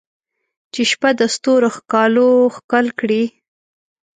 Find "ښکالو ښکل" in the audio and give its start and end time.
1.77-2.85